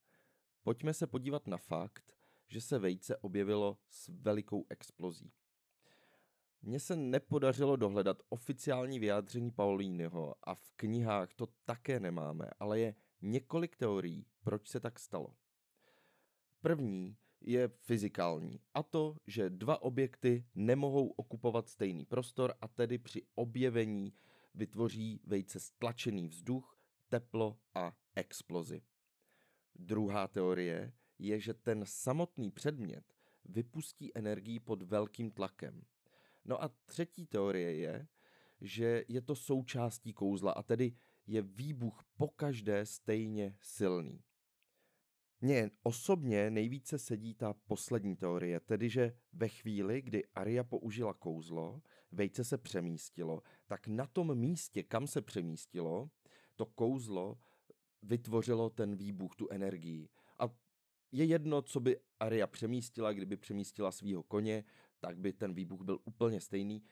pojďme 0.63 0.95
se 0.95 1.07
podívat 1.07 1.47
na 1.47 1.57
fakt, 1.57 2.17
že 2.47 2.61
se 2.61 2.79
vejce 2.79 3.17
objevilo 3.17 3.79
s 3.89 4.09
velikou 4.09 4.67
explozí. 4.69 5.33
Mně 6.63 6.81
se 6.81 6.97
nepodařilo 6.97 7.77
dohledat 7.77 8.23
oficiální 8.29 8.99
vyjádření 8.99 9.51
Paulínyho 9.51 10.35
a 10.43 10.55
v 10.55 10.71
knihách 10.77 11.35
to 11.35 11.49
také 11.65 12.01
nemáme, 12.01 12.51
ale 12.59 12.81
je 12.81 12.95
několik 13.23 13.77
teorií, 13.77 14.27
proč 14.43 14.69
se 14.69 14.81
tak 14.81 14.99
stalo. 14.99 15.37
První 16.61 17.17
je 17.47 17.69
fyzikální, 17.69 18.61
a 18.75 18.83
to, 18.83 19.17
že 19.27 19.51
dva 19.51 19.83
objekty 19.83 20.45
nemohou 20.55 21.09
okupovat 21.09 21.69
stejný 21.69 22.05
prostor 22.05 22.55
a 22.61 22.69
tedy 22.69 22.99
při 22.99 23.23
objevení 23.35 24.13
vytvoří 24.55 25.21
vejce 25.25 25.61
stlačený 25.61 26.29
vzduch, 26.29 26.79
teplo 27.09 27.59
a 27.75 27.97
explozi. 28.15 28.83
Druhá 29.75 30.29
teorie 30.29 30.93
je, 31.19 31.41
že 31.41 31.55
ten 31.55 31.85
samotný 31.87 32.51
předmět 32.51 33.05
vypustí 33.45 34.17
energii 34.17 34.61
pod 34.61 34.83
velkým 34.83 35.31
tlakem. 35.31 35.83
No 36.45 36.63
a 36.63 36.71
třetí 36.85 37.27
teorie 37.27 37.75
je, 37.75 38.07
že 38.61 39.05
je 39.09 39.23
to 39.23 39.35
součástí 39.35 40.13
kouzla 40.13 40.53
a 40.53 40.63
tedy 40.63 40.93
je 41.27 41.43
výbuch 41.43 42.05
pokaždé 42.17 42.87
stejně 42.87 43.57
silný. 43.61 44.23
Mně 45.45 45.71
osobně 45.83 46.51
nejvíce 46.51 46.99
sedí 46.99 47.35
ta 47.35 47.55
poslední 47.67 48.17
teorie, 48.17 48.61
tedy 48.61 48.89
že 48.91 49.17
ve 49.33 49.49
chvíli, 49.49 50.03
kdy 50.03 50.25
Aria 50.35 50.65
použila 50.65 51.15
kouzlo, 51.15 51.83
vejce 52.13 52.45
se 52.45 52.59
přemístilo, 52.59 53.43
tak 53.67 53.87
na 53.87 54.07
tom 54.07 54.35
místě, 54.35 54.83
kam 54.83 55.07
se 55.07 55.23
přemístilo, 55.23 56.11
to 56.57 56.67
kouzlo 56.67 57.39
vytvořilo 58.03 58.71
ten 58.71 58.97
výbuch, 58.97 59.37
tu 59.37 59.49
energii. 59.51 60.09
A 60.39 60.45
je 61.13 61.25
jedno, 61.25 61.63
co 61.63 61.81
by 61.81 61.97
Aria 62.21 62.47
přemístila, 62.47 63.13
kdyby 63.13 63.37
přemístila 63.37 63.93
svého 63.93 64.23
koně, 64.23 64.65
tak 65.01 65.19
by 65.19 65.33
ten 65.33 65.55
výbuch 65.55 65.83
byl 65.83 65.99
úplně 66.05 66.41
stejný. 66.41 66.83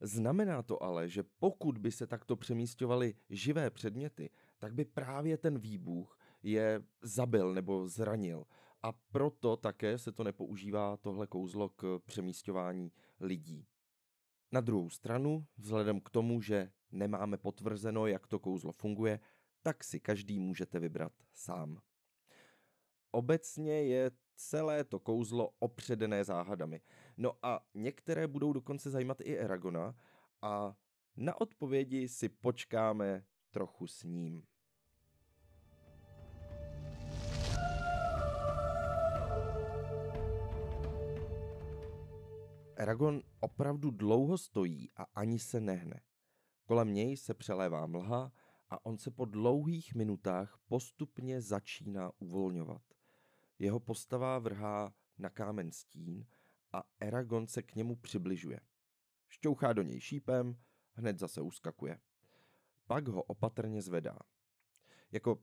Znamená 0.00 0.62
to 0.62 0.82
ale, 0.82 1.08
že 1.08 1.22
pokud 1.22 1.78
by 1.78 1.92
se 1.92 2.06
takto 2.06 2.36
přemístěvaly 2.36 3.14
živé 3.30 3.70
předměty, 3.70 4.30
tak 4.58 4.74
by 4.74 4.84
právě 4.84 5.36
ten 5.38 5.58
výbuch 5.58 6.18
je 6.46 6.82
zabil 7.02 7.54
nebo 7.54 7.88
zranil. 7.88 8.44
A 8.82 8.92
proto 8.92 9.56
také 9.56 9.98
se 9.98 10.12
to 10.12 10.24
nepoužívá 10.24 10.96
tohle 10.96 11.26
kouzlo 11.26 11.68
k 11.68 12.00
přemístování 12.06 12.92
lidí. 13.20 13.66
Na 14.52 14.60
druhou 14.60 14.90
stranu, 14.90 15.46
vzhledem 15.58 16.00
k 16.00 16.10
tomu, 16.10 16.40
že 16.40 16.72
nemáme 16.90 17.36
potvrzeno, 17.36 18.06
jak 18.06 18.26
to 18.26 18.38
kouzlo 18.38 18.72
funguje, 18.72 19.20
tak 19.62 19.84
si 19.84 20.00
každý 20.00 20.38
můžete 20.38 20.78
vybrat 20.78 21.12
sám. 21.34 21.80
Obecně 23.10 23.82
je 23.82 24.10
celé 24.36 24.84
to 24.84 25.00
kouzlo 25.00 25.50
opředené 25.58 26.24
záhadami. 26.24 26.80
No 27.16 27.32
a 27.42 27.66
některé 27.74 28.26
budou 28.26 28.52
dokonce 28.52 28.90
zajímat 28.90 29.20
i 29.20 29.38
Eragona 29.38 29.94
a 30.42 30.76
na 31.16 31.40
odpovědi 31.40 32.08
si 32.08 32.28
počkáme 32.28 33.24
trochu 33.50 33.86
s 33.86 34.02
ním. 34.02 34.42
Eragon 42.86 43.22
opravdu 43.40 43.90
dlouho 43.90 44.38
stojí 44.38 44.90
a 44.96 45.02
ani 45.02 45.38
se 45.38 45.60
nehne. 45.60 46.00
Kolem 46.64 46.94
něj 46.94 47.16
se 47.16 47.34
přelévá 47.34 47.86
mlha 47.86 48.32
a 48.70 48.86
on 48.86 48.98
se 48.98 49.10
po 49.10 49.24
dlouhých 49.24 49.94
minutách 49.94 50.58
postupně 50.68 51.40
začíná 51.40 52.12
uvolňovat. 52.18 52.82
Jeho 53.58 53.80
postava 53.80 54.38
vrhá 54.38 54.94
na 55.18 55.30
kámen 55.30 55.72
stín 55.72 56.26
a 56.72 56.82
Eragon 57.00 57.46
se 57.46 57.62
k 57.62 57.74
němu 57.74 57.96
přibližuje. 57.96 58.60
Šťouchá 59.28 59.72
do 59.72 59.82
něj 59.82 60.00
šípem, 60.00 60.56
hned 60.92 61.18
zase 61.18 61.40
uskakuje. 61.40 62.00
Pak 62.86 63.08
ho 63.08 63.22
opatrně 63.22 63.82
zvedá. 63.82 64.18
Jako 65.12 65.42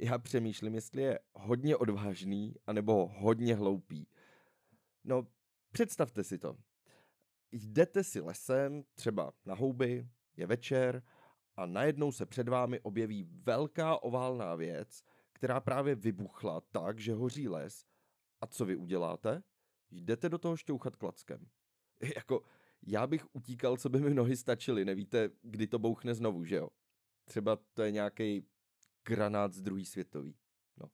já 0.00 0.18
přemýšlím, 0.18 0.74
jestli 0.74 1.02
je 1.02 1.18
hodně 1.34 1.76
odvážný, 1.76 2.54
anebo 2.66 3.06
hodně 3.06 3.54
hloupý. 3.54 4.08
No, 5.04 5.26
představte 5.72 6.24
si 6.24 6.38
to. 6.38 6.56
Jdete 7.52 8.04
si 8.04 8.20
lesem, 8.20 8.82
třeba 8.94 9.32
na 9.44 9.54
houby, 9.54 10.08
je 10.36 10.46
večer 10.46 11.02
a 11.56 11.66
najednou 11.66 12.12
se 12.12 12.26
před 12.26 12.48
vámi 12.48 12.80
objeví 12.80 13.24
velká 13.24 14.02
oválná 14.02 14.54
věc, 14.54 15.02
která 15.32 15.60
právě 15.60 15.94
vybuchla 15.94 16.60
tak, 16.60 16.98
že 16.98 17.14
hoří 17.14 17.48
les. 17.48 17.84
A 18.40 18.46
co 18.46 18.64
vy 18.64 18.76
uděláte? 18.76 19.42
Jdete 19.90 20.28
do 20.28 20.38
toho 20.38 20.56
šťouchat 20.56 20.96
klackem. 20.96 21.46
Jako, 22.16 22.42
já 22.82 23.06
bych 23.06 23.26
utíkal, 23.32 23.76
co 23.76 23.88
by 23.88 24.00
mi 24.00 24.14
nohy 24.14 24.36
stačily, 24.36 24.84
nevíte, 24.84 25.30
kdy 25.42 25.66
to 25.66 25.78
bouchne 25.78 26.14
znovu, 26.14 26.44
že 26.44 26.56
jo? 26.56 26.68
Třeba 27.24 27.58
to 27.74 27.82
je 27.82 27.90
nějaký 27.90 28.46
granát 29.04 29.52
z 29.52 29.62
druhý 29.62 29.84
světový. 29.84 30.36
No. 30.76 30.90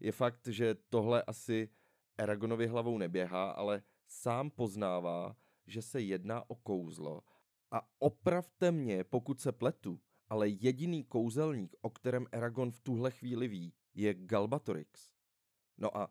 Je 0.00 0.12
fakt, 0.12 0.46
že 0.46 0.74
tohle 0.74 1.22
asi 1.22 1.68
Eragonovi 2.18 2.66
hlavou 2.66 2.98
neběhá, 2.98 3.50
ale 3.50 3.82
sám 4.14 4.50
poznává, 4.50 5.36
že 5.66 5.82
se 5.82 6.00
jedná 6.00 6.50
o 6.50 6.54
kouzlo. 6.54 7.22
A 7.70 7.88
opravte 7.98 8.72
mě, 8.72 9.04
pokud 9.04 9.40
se 9.40 9.52
pletu, 9.52 10.00
ale 10.28 10.48
jediný 10.48 11.04
kouzelník, 11.04 11.76
o 11.80 11.90
kterém 11.90 12.26
Eragon 12.32 12.70
v 12.70 12.80
tuhle 12.80 13.10
chvíli 13.10 13.48
ví, 13.48 13.74
je 13.94 14.14
Galbatorix. 14.14 15.12
No 15.78 15.96
a 15.96 16.10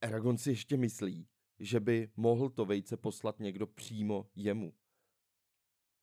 Eragon 0.00 0.38
si 0.38 0.50
ještě 0.50 0.76
myslí, 0.76 1.28
že 1.58 1.80
by 1.80 2.10
mohl 2.16 2.50
to 2.50 2.64
vejce 2.64 2.96
poslat 2.96 3.40
někdo 3.40 3.66
přímo 3.66 4.30
jemu. 4.34 4.74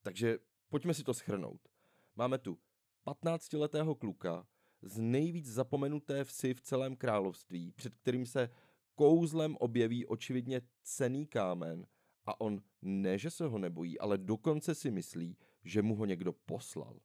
Takže 0.02 0.38
pojďme 0.68 0.94
si 0.94 1.04
to 1.04 1.14
schrnout. 1.14 1.68
Máme 2.16 2.38
tu 2.38 2.58
15-letého 3.06 3.94
kluka 3.94 4.46
z 4.82 4.98
nejvíc 4.98 5.46
zapomenuté 5.46 6.24
vsi 6.24 6.54
v 6.54 6.60
celém 6.60 6.96
království, 6.96 7.72
před 7.72 7.94
kterým 7.94 8.26
se 8.26 8.50
kouzlem 8.94 9.56
objeví 9.56 10.06
očividně 10.06 10.62
cený 10.82 11.26
kámen 11.26 11.86
a 12.24 12.40
on 12.40 12.62
ne, 12.82 13.18
že 13.18 13.30
se 13.30 13.46
ho 13.46 13.58
nebojí, 13.58 13.98
ale 13.98 14.18
dokonce 14.18 14.74
si 14.74 14.90
myslí, 14.90 15.36
že 15.64 15.82
mu 15.82 15.94
ho 15.94 16.04
někdo 16.04 16.32
poslal. 16.32 17.00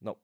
No, 0.00 0.16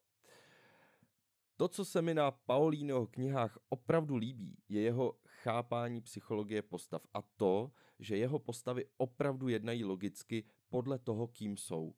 to, 1.57 1.69
co 1.69 1.85
se 1.85 2.03
mi 2.03 2.15
na 2.15 2.31
Paolínoho 2.31 3.07
knihách 3.07 3.59
opravdu 3.69 4.17
líbí, 4.17 4.57
je 4.69 4.81
jeho 4.81 5.19
chápání 5.27 6.01
psychologie 6.01 6.63
postav 6.63 7.07
a 7.15 7.23
to, 7.23 7.73
že 7.99 8.17
jeho 8.17 8.39
postavy 8.39 8.87
opravdu 8.97 9.49
jednají 9.49 9.85
logicky 9.85 10.45
podle 10.69 10.99
toho, 10.99 11.27
kým 11.27 11.57
jsou. 11.57 11.95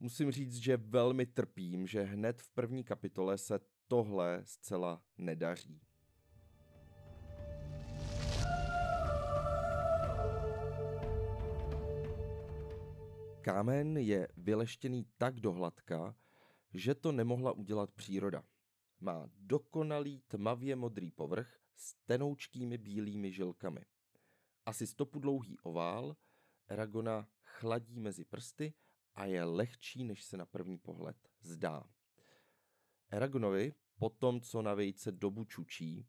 Musím 0.00 0.30
říct, 0.30 0.56
že 0.56 0.76
velmi 0.76 1.26
trpím, 1.26 1.86
že 1.86 2.02
hned 2.02 2.42
v 2.42 2.50
první 2.50 2.84
kapitole 2.84 3.38
se 3.38 3.60
tohle 3.86 4.42
zcela 4.44 5.02
nedaří. 5.18 5.85
Kámen 13.46 13.96
je 13.96 14.28
vyleštěný 14.36 15.06
tak 15.18 15.40
dohladka, 15.40 16.16
že 16.74 16.94
to 16.94 17.12
nemohla 17.12 17.52
udělat 17.52 17.90
příroda. 17.90 18.44
Má 19.00 19.30
dokonalý 19.36 20.20
tmavě 20.20 20.76
modrý 20.76 21.10
povrch 21.10 21.60
s 21.76 21.94
tenoučkými 21.94 22.78
bílými 22.78 23.32
žilkami. 23.32 23.80
Asi 24.64 24.86
stopu 24.86 25.18
dlouhý 25.18 25.58
ovál, 25.58 26.16
Eragona 26.68 27.28
chladí 27.42 28.00
mezi 28.00 28.24
prsty 28.24 28.74
a 29.14 29.24
je 29.24 29.44
lehčí, 29.44 30.04
než 30.04 30.24
se 30.24 30.36
na 30.36 30.46
první 30.46 30.78
pohled 30.78 31.16
zdá. 31.40 31.84
Eragonovi, 33.10 33.74
po 33.98 34.10
tom, 34.10 34.40
co 34.40 34.62
na 34.62 34.74
vejce 34.74 35.12
dobu 35.12 35.44
čučí, 35.44 36.06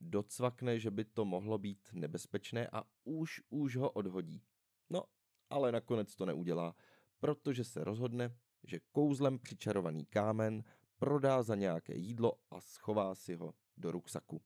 docvakne, 0.00 0.78
že 0.78 0.90
by 0.90 1.04
to 1.04 1.24
mohlo 1.24 1.58
být 1.58 1.88
nebezpečné 1.92 2.68
a 2.72 2.84
už 3.04 3.40
už 3.50 3.76
ho 3.76 3.90
odhodí. 3.90 4.42
No 4.90 5.04
ale 5.50 5.72
nakonec 5.72 6.14
to 6.14 6.26
neudělá, 6.26 6.74
protože 7.20 7.64
se 7.64 7.84
rozhodne, 7.84 8.36
že 8.64 8.80
kouzlem 8.92 9.38
přičarovaný 9.38 10.06
kámen 10.06 10.64
prodá 10.98 11.42
za 11.42 11.54
nějaké 11.54 11.96
jídlo 11.96 12.32
a 12.50 12.60
schová 12.60 13.14
si 13.14 13.34
ho 13.34 13.54
do 13.76 13.90
ruksaku. 13.90 14.42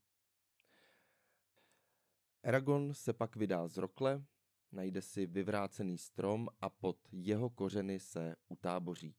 Eragon 2.42 2.94
se 2.94 3.12
pak 3.12 3.36
vydá 3.36 3.68
z 3.68 3.76
Rokle, 3.76 4.24
najde 4.72 5.02
si 5.02 5.26
vyvrácený 5.26 5.98
strom 5.98 6.48
a 6.60 6.70
pod 6.70 6.98
jeho 7.12 7.50
kořeny 7.50 8.00
se 8.00 8.36
utáboří. 8.48 9.16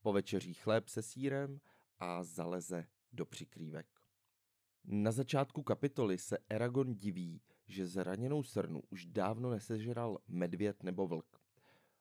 Povečeří 0.00 0.54
chléb 0.54 0.88
se 0.88 1.02
sírem 1.02 1.60
a 1.98 2.24
zaleze 2.24 2.86
do 3.12 3.26
přikrývek. 3.26 3.86
Na 4.84 5.12
začátku 5.12 5.62
kapitoly 5.62 6.18
se 6.18 6.38
Eragon 6.48 6.94
diví, 6.94 7.42
že 7.72 7.86
zraněnou 7.86 8.42
srnu 8.42 8.82
už 8.90 9.06
dávno 9.06 9.50
nesežral 9.50 10.18
medvěd 10.28 10.82
nebo 10.82 11.06
vlk. 11.06 11.40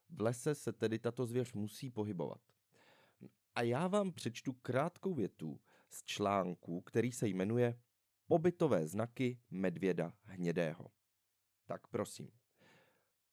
V 0.10 0.21
lese 0.21 0.55
se 0.55 0.73
tedy 0.73 0.99
tato 0.99 1.25
zvěř 1.25 1.53
musí 1.53 1.89
pohybovat. 1.89 2.41
A 3.55 3.62
já 3.62 3.88
vám 3.88 4.12
přečtu 4.12 4.53
krátkou 4.53 5.13
větu 5.13 5.60
z 5.89 6.03
článku, 6.03 6.81
který 6.81 7.12
se 7.12 7.27
jmenuje 7.27 7.79
Pobytové 8.27 8.88
znaky 8.88 9.39
medvěda 9.49 10.13
hnědého. 10.23 10.88
Tak 11.65 11.88
prosím. 11.88 12.31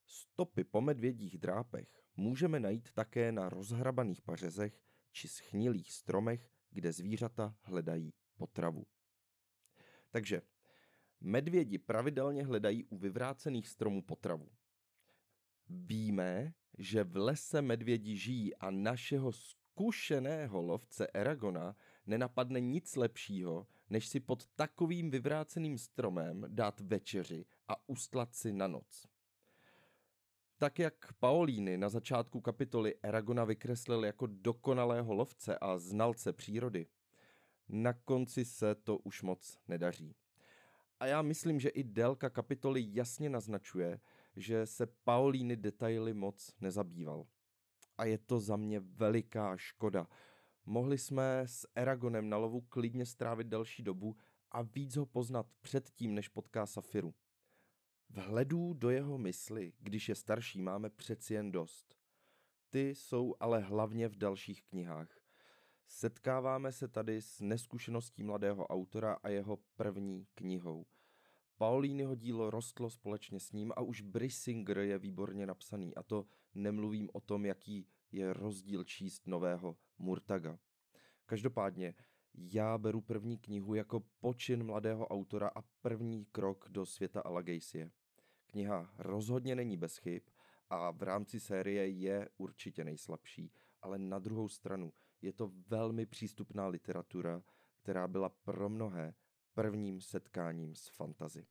Stopy 0.05 0.63
po 0.63 0.81
medvědích 0.81 1.37
drápech 1.37 2.03
můžeme 2.15 2.59
najít 2.59 2.91
také 2.91 3.31
na 3.31 3.49
rozhrabaných 3.49 4.21
pařezech 4.21 4.83
či 5.11 5.27
schnilých 5.27 5.91
stromech, 5.91 6.51
kde 6.69 6.93
zvířata 6.93 7.55
hledají 7.61 8.13
potravu. 8.37 8.85
Takže 10.09 10.41
medvědi 11.21 11.77
pravidelně 11.77 12.45
hledají 12.45 12.83
u 12.83 12.97
vyvrácených 12.97 13.67
stromů 13.67 14.01
potravu. 14.01 14.49
Víme, 15.69 16.53
že 16.77 17.03
v 17.03 17.17
lese 17.17 17.61
medvědi 17.61 18.17
žijí 18.17 18.55
a 18.55 18.71
našeho 18.71 19.31
zkušeného 19.31 20.61
lovce 20.61 21.07
Eragona 21.13 21.75
nenapadne 22.05 22.59
nic 22.59 22.95
lepšího, 22.95 23.67
než 23.89 24.07
si 24.07 24.19
pod 24.19 24.47
takovým 24.47 25.09
vyvráceným 25.11 25.77
stromem 25.77 26.45
dát 26.47 26.79
večeři 26.79 27.45
a 27.67 27.89
ustlat 27.89 28.35
si 28.35 28.53
na 28.53 28.67
noc. 28.67 29.07
Tak 30.57 30.79
jak 30.79 31.13
Paolíny 31.13 31.77
na 31.77 31.89
začátku 31.89 32.41
kapitoly 32.41 32.95
Eragona 33.03 33.43
vykreslil 33.43 34.05
jako 34.05 34.27
dokonalého 34.27 35.13
lovce 35.13 35.57
a 35.57 35.77
znalce 35.77 36.33
přírody, 36.33 36.87
na 37.69 37.93
konci 37.93 38.45
se 38.45 38.75
to 38.75 38.97
už 38.97 39.21
moc 39.21 39.57
nedaří. 39.67 40.15
A 40.99 41.05
já 41.05 41.21
myslím, 41.21 41.59
že 41.59 41.69
i 41.69 41.83
délka 41.83 42.29
kapitoly 42.29 42.85
jasně 42.87 43.29
naznačuje, 43.29 43.99
že 44.35 44.65
se 44.65 44.85
Paolíny 44.85 45.55
detaily 45.55 46.13
moc 46.13 46.55
nezabýval. 46.61 47.27
A 47.97 48.05
je 48.05 48.17
to 48.17 48.39
za 48.39 48.55
mě 48.55 48.79
veliká 48.79 49.57
škoda. 49.57 50.07
Mohli 50.65 50.97
jsme 50.97 51.41
s 51.45 51.67
Eragonem 51.75 52.29
na 52.29 52.37
lovu 52.37 52.61
klidně 52.61 53.05
strávit 53.05 53.47
další 53.47 53.83
dobu 53.83 54.17
a 54.51 54.61
víc 54.61 54.95
ho 54.95 55.05
poznat 55.05 55.47
předtím, 55.61 56.15
než 56.15 56.27
potká 56.27 56.65
Safiru. 56.65 57.13
Vhledů 58.09 58.73
do 58.73 58.89
jeho 58.89 59.17
mysli, 59.17 59.73
když 59.79 60.09
je 60.09 60.15
starší, 60.15 60.61
máme 60.61 60.89
přeci 60.89 61.33
jen 61.33 61.51
dost. 61.51 61.95
Ty 62.69 62.95
jsou 62.95 63.35
ale 63.39 63.59
hlavně 63.59 64.07
v 64.07 64.15
dalších 64.15 64.63
knihách. 64.63 65.18
Setkáváme 65.91 66.71
se 66.71 66.87
tady 66.87 67.21
s 67.21 67.41
neskušeností 67.41 68.23
mladého 68.23 68.67
autora 68.67 69.13
a 69.13 69.29
jeho 69.29 69.57
první 69.75 70.27
knihou. 70.35 70.85
Paulínyho 71.57 72.15
dílo 72.15 72.49
rostlo 72.49 72.89
společně 72.89 73.39
s 73.39 73.51
ním 73.51 73.71
a 73.75 73.81
už 73.81 74.01
Brissinger 74.01 74.77
je 74.77 74.99
výborně 74.99 75.45
napsaný 75.45 75.95
a 75.95 76.03
to 76.03 76.25
nemluvím 76.53 77.09
o 77.13 77.21
tom, 77.21 77.45
jaký 77.45 77.87
je 78.11 78.33
rozdíl 78.33 78.83
číst 78.83 79.27
nového 79.27 79.77
Murtaga. 79.97 80.59
Každopádně, 81.25 81.95
já 82.33 82.77
beru 82.77 83.01
první 83.01 83.37
knihu 83.37 83.75
jako 83.75 84.03
počin 84.19 84.63
mladého 84.63 85.07
autora 85.07 85.51
a 85.55 85.61
první 85.81 86.25
krok 86.25 86.65
do 86.69 86.85
světa 86.85 87.21
Alagejsie. 87.21 87.91
Kniha 88.45 88.93
rozhodně 88.97 89.55
není 89.55 89.77
bez 89.77 89.97
chyb 89.97 90.23
a 90.69 90.91
v 90.91 91.03
rámci 91.03 91.39
série 91.39 91.87
je 91.87 92.29
určitě 92.37 92.83
nejslabší, 92.83 93.51
ale 93.81 93.97
na 93.97 94.19
druhou 94.19 94.49
stranu 94.49 94.93
je 95.21 95.33
to 95.33 95.51
velmi 95.67 96.05
přístupná 96.05 96.67
literatura, 96.67 97.41
která 97.75 98.07
byla 98.07 98.29
pro 98.29 98.69
mnohé 98.69 99.13
prvním 99.53 100.01
setkáním 100.01 100.75
s 100.75 100.87
fantazy. 100.87 101.45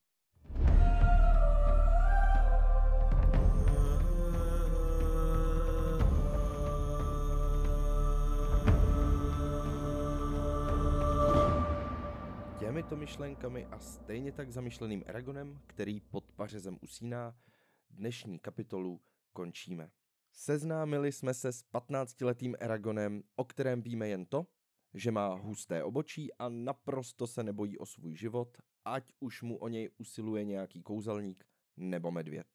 Těmito 12.59 12.97
myšlenkami 12.97 13.67
a 13.67 13.79
stejně 13.79 14.33
tak 14.33 14.53
zamýšleným 14.53 15.03
Eragonem, 15.07 15.61
který 15.67 16.01
pod 16.01 16.33
pařezem 16.33 16.79
usíná, 16.81 17.37
dnešní 17.91 18.39
kapitolu 18.39 19.01
končíme. 19.33 19.91
Seznámili 20.33 21.13
jsme 21.13 21.35
se 21.35 21.53
s 21.53 21.65
15-letým 21.73 22.55
Eragonem, 22.61 23.23
o 23.37 23.45
kterém 23.45 23.83
víme 23.83 24.09
jen 24.09 24.27
to, 24.27 24.47
že 24.95 25.11
má 25.11 25.35
husté 25.35 25.85
obočí 25.85 26.35
a 26.35 26.49
naprosto 26.49 27.27
se 27.27 27.43
nebojí 27.43 27.79
o 27.79 27.87
svůj 27.87 28.17
život, 28.17 28.59
ať 28.85 29.13
už 29.21 29.43
mu 29.43 29.59
o 29.59 29.69
něj 29.69 29.91
usiluje 29.99 30.45
nějaký 30.45 30.83
kouzelník 30.83 31.47
nebo 31.77 32.11
medvěd. 32.11 32.47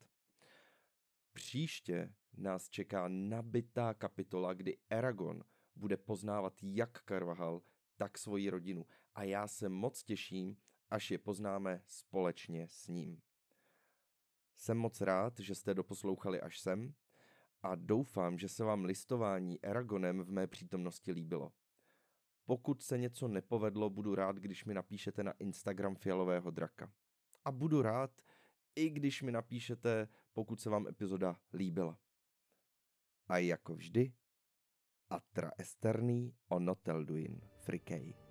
Příště 1.33 2.13
nás 2.37 2.69
čeká 2.69 3.07
nabitá 3.07 3.93
kapitola, 3.93 4.53
kdy 4.53 4.77
Eragon 4.89 5.43
bude 5.75 5.97
poznávat 5.97 6.53
jak 6.61 7.01
Karvahal, 7.01 7.61
tak 7.97 8.17
svoji 8.17 8.49
rodinu 8.49 8.85
a 9.15 9.23
já 9.23 9.47
se 9.47 9.69
moc 9.69 10.03
těším, 10.03 10.57
až 10.89 11.11
je 11.11 11.17
poznáme 11.17 11.81
společně 11.87 12.67
s 12.67 12.87
ním. 12.87 13.21
Jsem 14.55 14.77
moc 14.77 15.01
rád, 15.01 15.39
že 15.39 15.55
jste 15.55 15.73
doposlouchali 15.73 16.41
až 16.41 16.59
sem 16.59 16.93
a 17.63 17.75
doufám, 17.75 18.37
že 18.37 18.49
se 18.49 18.63
vám 18.63 18.85
listování 18.85 19.65
Eragonem 19.65 20.21
v 20.21 20.31
mé 20.31 20.47
přítomnosti 20.47 21.11
líbilo. 21.11 21.51
Pokud 22.45 22.81
se 22.81 22.97
něco 22.97 23.27
nepovedlo, 23.27 23.89
budu 23.89 24.15
rád, 24.15 24.35
když 24.35 24.65
mi 24.65 24.73
napíšete 24.73 25.23
na 25.23 25.31
Instagram 25.31 25.95
Fialového 25.95 26.51
draka. 26.51 26.93
A 27.45 27.51
budu 27.51 27.81
rád, 27.81 28.21
i 28.75 28.89
když 28.89 29.21
mi 29.21 29.31
napíšete, 29.31 30.07
pokud 30.33 30.61
se 30.61 30.69
vám 30.69 30.87
epizoda 30.87 31.35
líbila. 31.53 31.99
A 33.27 33.37
jako 33.37 33.75
vždy, 33.75 34.13
atra 35.09 35.51
esterný 35.57 36.35
onotelduin 36.47 37.41
frikei. 37.59 38.22